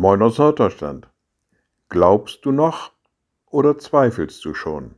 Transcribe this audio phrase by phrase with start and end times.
[0.00, 1.08] Moin aus Norddeutschland.
[1.88, 2.92] Glaubst du noch
[3.50, 4.94] oder zweifelst du schon?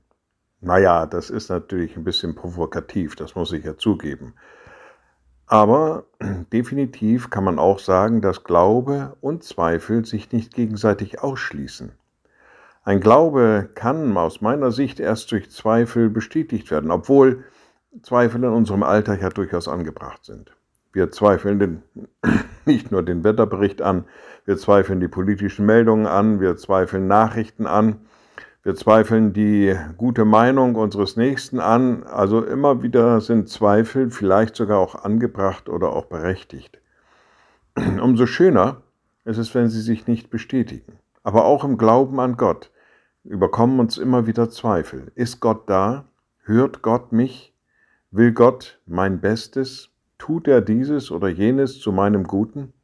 [0.60, 4.34] Naja, das ist natürlich ein bisschen provokativ, das muss ich ja zugeben.
[5.46, 6.04] Aber
[6.52, 11.92] definitiv kann man auch sagen, dass Glaube und Zweifel sich nicht gegenseitig ausschließen.
[12.82, 17.44] Ein Glaube kann aus meiner Sicht erst durch Zweifel bestätigt werden, obwohl
[18.02, 20.54] Zweifel in unserem Alltag ja durchaus angebracht sind.
[20.92, 21.82] Wir zweifeln den,
[22.64, 24.04] nicht nur den Wetterbericht an,
[24.44, 28.00] wir zweifeln die politischen Meldungen an, wir zweifeln Nachrichten an,
[28.62, 32.02] wir zweifeln die gute Meinung unseres Nächsten an.
[32.04, 36.80] Also immer wieder sind Zweifel vielleicht sogar auch angebracht oder auch berechtigt.
[38.02, 38.82] Umso schöner
[39.24, 40.98] ist es, wenn sie sich nicht bestätigen.
[41.22, 42.70] Aber auch im Glauben an Gott
[43.24, 45.12] überkommen uns immer wieder Zweifel.
[45.14, 46.06] Ist Gott da?
[46.42, 47.54] Hört Gott mich?
[48.10, 49.90] Will Gott mein Bestes?
[50.20, 52.74] Tut er dieses oder jenes zu meinem Guten?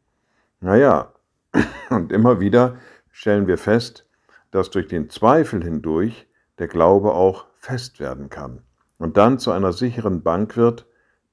[0.61, 1.13] Naja,
[1.91, 2.77] und immer wieder
[3.11, 4.09] stellen wir fest,
[4.53, 6.27] dass durch den Zweifel hindurch
[6.59, 8.63] der Glaube auch fest werden kann
[8.97, 10.87] und dann zu einer sicheren Bank wird,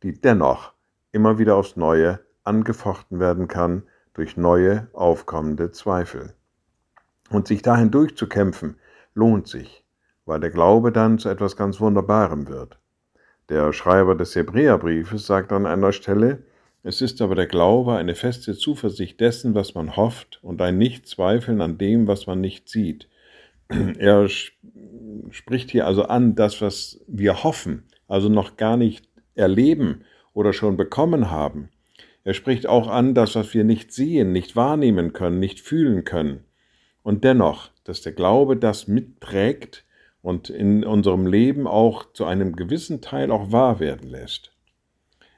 [0.03, 0.73] die dennoch
[1.13, 3.83] immer wieder aufs Neue angefochten werden kann
[4.13, 6.33] durch neue aufkommende Zweifel.
[7.29, 8.75] Und sich dahin durchzukämpfen,
[9.13, 9.85] lohnt sich,
[10.25, 12.77] weil der Glaube dann zu etwas ganz Wunderbarem wird.
[13.49, 16.43] Der Schreiber des Hebräerbriefes sagt an einer Stelle,
[16.81, 21.61] es ist aber der Glaube eine feste Zuversicht dessen, was man hofft, und ein Nichtzweifeln
[21.61, 23.09] an dem, was man nicht sieht.
[23.97, 30.53] Er spricht hier also an, das, was wir hoffen, also noch gar nicht erleben oder
[30.53, 31.69] schon bekommen haben.
[32.23, 36.45] Er spricht auch an, das, was wir nicht sehen, nicht wahrnehmen können, nicht fühlen können.
[37.01, 39.85] Und dennoch, dass der Glaube das mitträgt
[40.23, 44.53] und in unserem Leben auch zu einem gewissen Teil auch wahr werden lässt.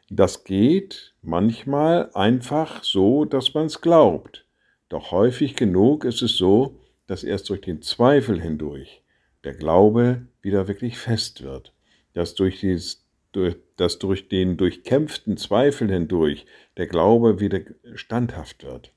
[0.09, 4.45] Das geht manchmal einfach so, dass man es glaubt.
[4.88, 9.02] Doch häufig genug ist es so, dass erst durch den Zweifel hindurch
[9.43, 11.73] der Glaube wieder wirklich fest wird,
[12.14, 16.45] dass durch, dies, durch, dass durch den durchkämpften Zweifel hindurch
[16.77, 17.61] der Glaube wieder
[17.95, 18.92] standhaft wird.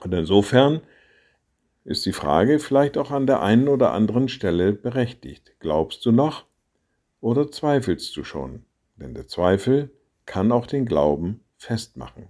[0.00, 0.80] Und insofern
[1.84, 5.52] ist die Frage vielleicht auch an der einen oder anderen Stelle berechtigt.
[5.60, 6.46] Glaubst du noch
[7.20, 8.64] oder zweifelst du schon?
[8.96, 9.90] Denn der Zweifel
[10.24, 12.28] kann auch den Glauben festmachen.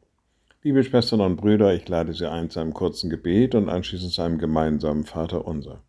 [0.62, 4.22] Liebe Schwestern und Brüder, ich lade Sie ein zu einem kurzen Gebet und anschließend zu
[4.22, 5.82] einem gemeinsamen Vater unser.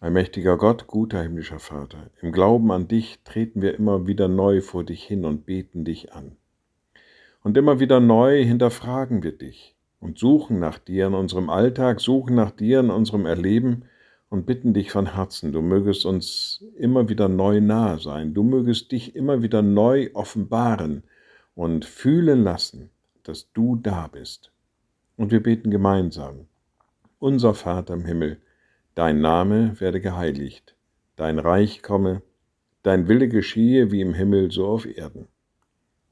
[0.00, 4.60] Ein mächtiger Gott, guter himmlischer Vater, im Glauben an dich treten wir immer wieder neu
[4.60, 6.36] vor dich hin und beten dich an.
[7.42, 9.73] Und immer wieder neu hinterfragen wir dich
[10.04, 13.84] und suchen nach dir in unserem Alltag, suchen nach dir in unserem Erleben
[14.28, 18.92] und bitten dich von Herzen, du mögest uns immer wieder neu nahe sein, du mögest
[18.92, 21.04] dich immer wieder neu offenbaren
[21.54, 22.90] und fühlen lassen,
[23.22, 24.52] dass du da bist.
[25.16, 26.48] Und wir beten gemeinsam.
[27.18, 28.36] Unser Vater im Himmel,
[28.94, 30.74] dein Name werde geheiligt,
[31.16, 32.20] dein Reich komme,
[32.82, 35.28] dein Wille geschehe wie im Himmel so auf Erden.